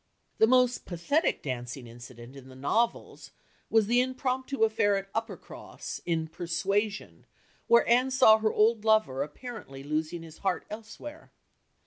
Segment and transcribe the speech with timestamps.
[0.39, 3.29] The most pathetic dancing incident in the novels
[3.69, 7.27] was the impromptu affair at Uppercross (in Persuasion),
[7.67, 11.31] where Anne saw her old lover apparently losing his heart elsewhere.